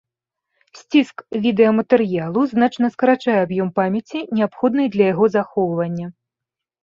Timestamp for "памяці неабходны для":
3.79-5.05